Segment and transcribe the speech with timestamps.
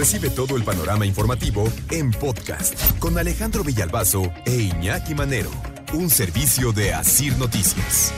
[0.00, 5.50] Recibe todo el panorama informativo en podcast con Alejandro Villalbazo e Iñaki Manero,
[5.92, 8.10] un servicio de Asir Noticias.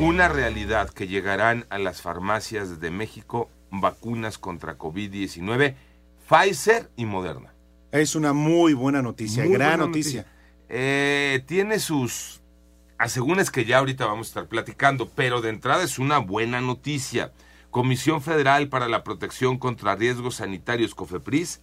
[0.00, 5.76] Una realidad que llegarán a las farmacias de México vacunas contra COVID-19,
[6.28, 7.54] Pfizer y Moderna.
[7.92, 10.26] Es una muy buena noticia, gran noticia.
[10.68, 12.40] Eh, tiene sus
[12.98, 17.30] asegúnes que ya ahorita vamos a estar platicando, pero de entrada es una buena noticia.
[17.70, 21.60] Comisión Federal para la Protección contra Riesgos Sanitarios, COFEPRIS,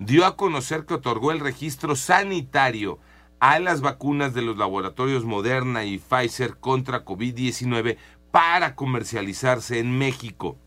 [0.00, 2.98] dio a conocer que otorgó el registro sanitario
[3.38, 7.98] a las vacunas de los laboratorios Moderna y Pfizer contra COVID-19
[8.32, 10.58] para comercializarse en México.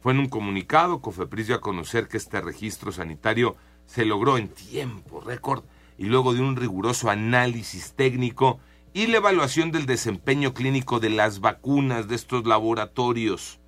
[0.00, 4.46] Fue en un comunicado, COFEPRIS dio a conocer que este registro sanitario se logró en
[4.46, 5.64] tiempo récord
[5.96, 8.60] y luego de un riguroso análisis técnico
[8.94, 13.58] y la evaluación del desempeño clínico de las vacunas de estos laboratorios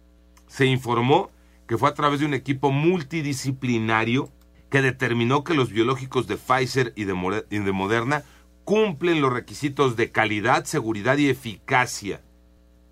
[0.50, 1.30] se informó
[1.68, 4.28] que fue a través de un equipo multidisciplinario
[4.68, 8.24] que determinó que los biológicos de Pfizer y de, Moderna
[8.64, 12.20] cumplen los requisitos de calidad, seguridad y eficacia.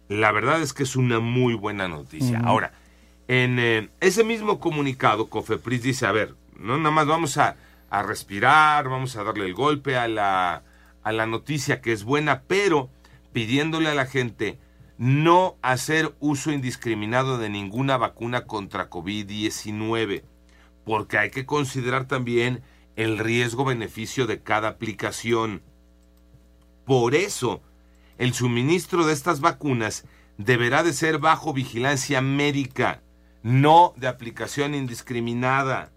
[0.09, 2.39] La verdad es que es una muy buena noticia.
[2.45, 2.73] Ahora,
[3.27, 7.57] en eh, ese mismo comunicado, Cofepris dice, a ver, no nada más vamos a,
[7.91, 10.63] a respirar, vamos a darle el golpe a la,
[11.03, 12.89] a la noticia que es buena, pero
[13.33, 14.59] pidiéndole a la gente
[14.99, 20.25] no hacer uso indiscriminado de ninguna vacuna contra COVID-19,
[20.85, 22.63] porque hay que considerar también
[22.97, 25.63] el riesgo-beneficio de cada aplicación.
[26.85, 27.63] Por eso,
[28.19, 30.05] el suministro de estas vacunas
[30.37, 33.01] deberá de ser bajo vigilancia médica,
[33.45, 35.93] no de aplicación indiscriminada.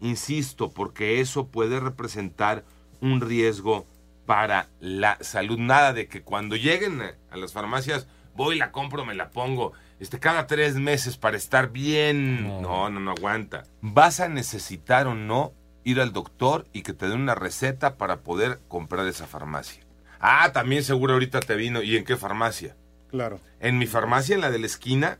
[0.00, 2.64] Insisto, porque eso puede representar
[3.00, 3.86] un riesgo
[4.32, 5.58] para la salud.
[5.58, 9.74] Nada de que cuando lleguen a las farmacias voy, la compro, me la pongo.
[10.00, 12.62] Este, cada tres meses para estar bien.
[12.62, 12.88] No.
[12.88, 13.64] no, no, aguanta.
[13.82, 15.52] Vas a necesitar o no
[15.84, 19.84] ir al doctor y que te den una receta para poder comprar esa farmacia.
[20.18, 21.82] Ah, también seguro ahorita te vino.
[21.82, 22.74] ¿Y en qué farmacia?
[23.10, 23.38] Claro.
[23.60, 25.18] En mi farmacia, en la de la esquina,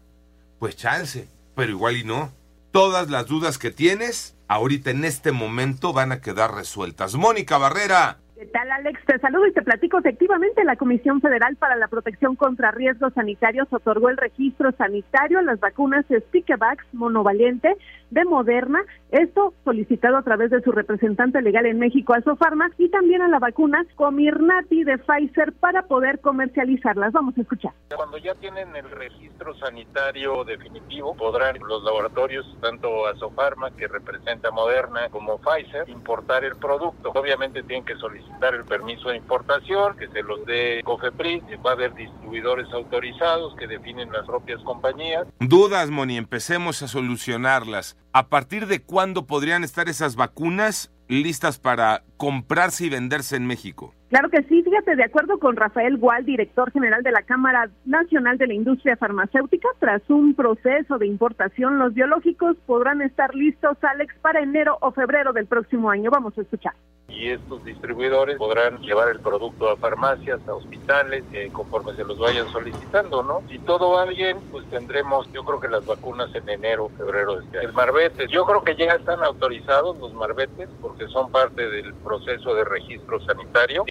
[0.59, 2.33] pues chance, pero igual y no.
[2.71, 7.15] Todas las dudas que tienes, ahorita en este momento van a quedar resueltas.
[7.15, 8.99] Mónica Barrera, ¿Qué tal, Alex?
[9.07, 10.01] Te saludo y te platico.
[10.01, 15.43] Efectivamente, la Comisión Federal para la Protección contra Riesgos Sanitarios otorgó el registro sanitario a
[15.43, 17.77] las vacunas Spikevax monovalente
[18.11, 18.81] de Moderna,
[19.13, 23.39] esto solicitado a través de su representante legal en México, Asofarma, y también a la
[23.39, 27.13] vacuna Comirnaty de Pfizer para poder comercializarlas.
[27.13, 27.73] Vamos a escuchar.
[27.95, 35.09] Cuando ya tienen el registro sanitario definitivo, podrán los laboratorios, tanto Asofarma, que representa Moderna,
[35.11, 37.13] como Pfizer, importar el producto.
[37.15, 41.75] Obviamente tienen que solicitar el permiso de importación, que se los dé COFEPRIS, va a
[41.75, 45.27] haber distribuidores autorizados que definen las propias compañías.
[45.39, 47.97] Dudas, Moni, empecemos a solucionarlas.
[48.13, 53.95] ¿A partir de cuándo podrían estar esas vacunas listas para comprarse y venderse en México?
[54.11, 58.37] Claro que sí, fíjate, de acuerdo con Rafael Gual, director general de la Cámara Nacional
[58.37, 64.15] de la Industria Farmacéutica, tras un proceso de importación, los biológicos podrán estar listos, Alex,
[64.21, 66.11] para enero o febrero del próximo año.
[66.11, 66.75] Vamos a escuchar.
[67.15, 72.19] Y estos distribuidores podrán llevar el producto a farmacias, a hospitales, eh, conforme se los
[72.19, 73.43] vayan solicitando, ¿no?
[73.49, 77.45] Si todo va bien, pues tendremos, yo creo que las vacunas en enero, febrero de
[77.45, 77.69] este año.
[77.69, 82.55] El marbete, yo creo que ya están autorizados los marbetes porque son parte del proceso
[82.55, 83.85] de registro sanitario.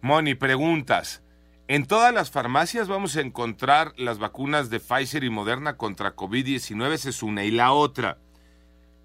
[0.00, 1.22] Moni, preguntas.
[1.68, 6.92] En todas las farmacias vamos a encontrar las vacunas de Pfizer y Moderna contra COVID-19,
[6.92, 7.44] esa es una.
[7.44, 8.18] Y la otra,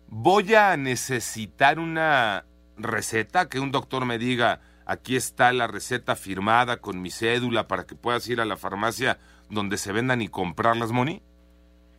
[0.08, 2.47] ¿voy a necesitar una
[2.78, 3.50] receta?
[3.50, 7.96] Que un doctor me diga, aquí está la receta firmada con mi cédula para que
[7.96, 9.18] puedas ir a la farmacia
[9.50, 11.22] donde se vendan y comprarlas, Moni?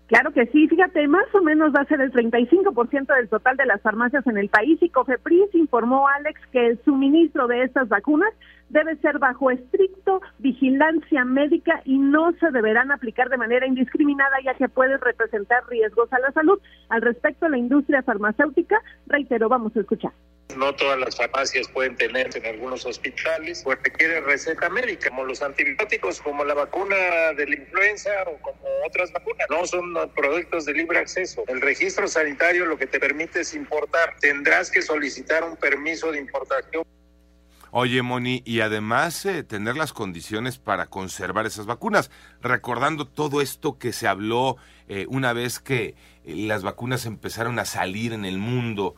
[0.09, 3.67] Claro que sí, fíjate, más o menos va a ser el 35% del total de
[3.67, 8.33] las farmacias en el país y Cofepris informó Alex que el suministro de estas vacunas
[8.71, 14.55] debe ser bajo estricto vigilancia médica y no se deberán aplicar de manera indiscriminada ya
[14.55, 16.59] que pueden representar riesgos a la salud.
[16.89, 20.13] Al respecto, la industria farmacéutica reiteró, vamos a escuchar.
[20.57, 25.43] No todas las farmacias pueden tener en algunos hospitales, pues requiere receta médica, como los
[25.43, 26.97] antibióticos, como la vacuna
[27.37, 29.47] de la influenza o como otras vacunas.
[29.51, 31.45] No son productos de libre acceso.
[31.49, 34.17] El registro sanitario lo que te permite es importar.
[34.21, 36.85] Tendrás que solicitar un permiso de importación.
[37.71, 42.11] Oye, Moni, y además eh, tener las condiciones para conservar esas vacunas,
[42.41, 44.57] recordando todo esto que se habló
[44.89, 48.97] eh, una vez que eh, las vacunas empezaron a salir en el mundo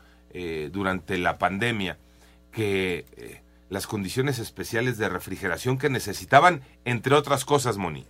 [0.73, 1.99] durante la pandemia,
[2.53, 8.07] que las condiciones especiales de refrigeración que necesitaban, entre otras cosas, Moni.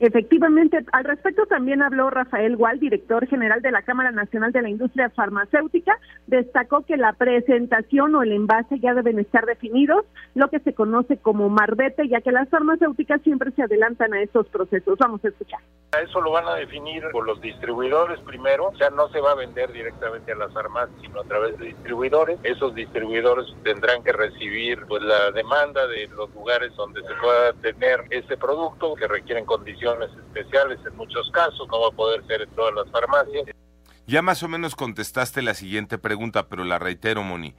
[0.00, 4.68] Efectivamente, al respecto también habló Rafael Gual, director general de la Cámara Nacional de la
[4.68, 5.98] Industria Farmacéutica.
[6.28, 10.04] Destacó que la presentación o el envase ya deben estar definidos,
[10.36, 14.46] lo que se conoce como marbete, ya que las farmacéuticas siempre se adelantan a estos
[14.48, 14.98] procesos.
[14.98, 15.60] Vamos a escuchar.
[16.00, 19.72] Eso lo van a definir por los distribuidores primero, sea, no se va a vender
[19.72, 22.38] directamente a las farmacias, sino a través de distribuidores.
[22.44, 28.04] Esos distribuidores tendrán que recibir pues la demanda de los lugares donde se pueda tener
[28.10, 32.50] ese producto que requieren condiciones especiales en muchos casos, no va a poder ser en
[32.50, 33.44] todas las farmacias.
[34.06, 37.54] Ya más o menos contestaste la siguiente pregunta, pero la reitero, Moni.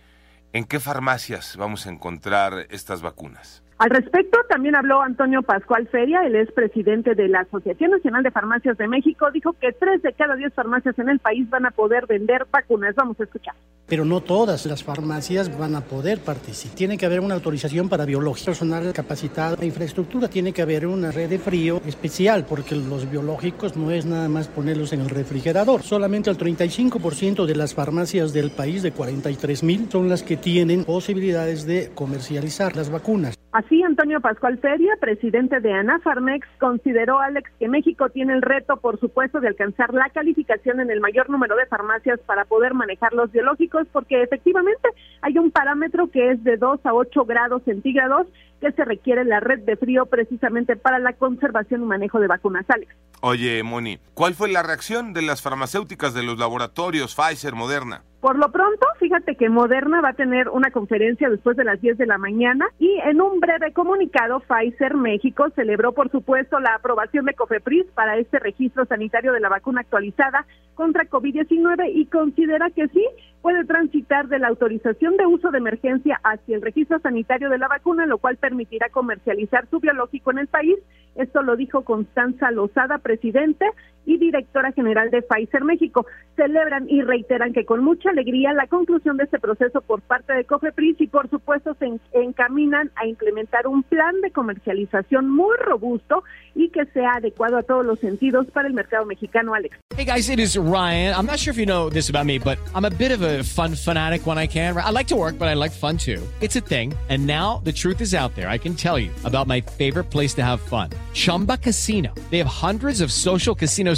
[0.52, 3.64] ¿En qué farmacias vamos a encontrar estas vacunas?
[3.80, 8.32] Al respecto, también habló Antonio Pascual Feria, el ex presidente de la Asociación Nacional de
[8.32, 11.72] Farmacias de México, dijo que tres de cada diez farmacias en el país van a
[11.72, 12.94] poder vender vacunas.
[12.96, 13.56] Vamos a escuchar.
[13.88, 16.76] Pero no todas las farmacias van a poder participar.
[16.76, 21.12] Tiene que haber una autorización para biológicos, personal capacitado, la infraestructura, tiene que haber una
[21.12, 25.84] red de frío especial, porque los biológicos no es nada más ponerlos en el refrigerador.
[25.84, 30.84] Solamente el 35% de las farmacias del país, de 43 mil, son las que tienen
[30.84, 33.39] posibilidades de comercializar las vacunas.
[33.52, 39.00] Así, Antonio Pascual Feria, presidente de Anafarmex, consideró, Alex, que México tiene el reto, por
[39.00, 43.32] supuesto, de alcanzar la calificación en el mayor número de farmacias para poder manejar los
[43.32, 44.90] biológicos, porque efectivamente
[45.22, 48.28] hay un parámetro que es de 2 a 8 grados centígrados
[48.62, 52.66] que se requiere la red de frío precisamente para la conservación y manejo de vacunas,
[52.70, 52.96] Alex.
[53.22, 58.04] Oye, Moni, ¿cuál fue la reacción de las farmacéuticas de los laboratorios Pfizer, Moderna?
[58.22, 61.98] Por lo pronto, fíjate que Moderna va a tener una conferencia después de las 10
[61.98, 67.26] de la mañana y en un breve comunicado, Pfizer México celebró, por supuesto, la aprobación
[67.26, 70.46] de COFEPRIS para este registro sanitario de la vacuna actualizada
[70.76, 73.06] contra COVID-19 y considera que sí
[73.42, 77.70] puede transitar de la autorización de uso de emergencia hacia el registro sanitario de la
[77.70, 80.78] vacuna, lo cual permitirá comercializar su biológico en el país.
[81.16, 83.66] Esto lo dijo Constanza Lozada, presidente
[84.10, 86.06] y directora general de Pfizer México.
[86.36, 90.46] Celebran y reiteran que con mucha alegría la conclusión de este proceso por parte de
[90.46, 96.24] COFEPRIS y por supuesto se encaminan a implementar un plan de comercialización muy robusto
[96.56, 99.78] y que sea adecuado a todos los sentidos para el mercado mexicano, Alex.
[99.96, 101.14] Hey guys, it is Ryan.
[101.14, 103.44] I'm not sure if you know this about me, but I'm a bit of a
[103.44, 104.78] fun fanatic when I can.
[104.78, 106.26] I like to work, but I like fun too.
[106.42, 106.94] It's a thing.
[107.10, 108.50] And now the truth is out there.
[108.50, 110.92] I can tell you about my favorite place to have fun.
[111.14, 112.14] Chumba Casino.
[112.30, 113.94] They have hundreds of social casino